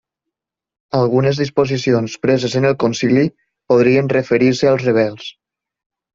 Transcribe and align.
Algunes 0.99 1.41
disposicions 1.41 2.15
preses 2.23 2.57
en 2.61 2.65
el 2.71 2.73
Concili 2.85 3.27
podrien 3.75 4.11
referir-se 4.17 4.73
als 4.73 4.89
rebels. 4.91 5.31